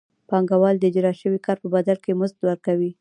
پانګوال 0.29 0.75
د 0.79 0.83
اجراء 0.89 1.15
شوي 1.21 1.39
کار 1.45 1.57
په 1.63 1.67
بدل 1.75 1.97
کې 2.03 2.17
مزد 2.19 2.37
ورکوي 2.45 2.91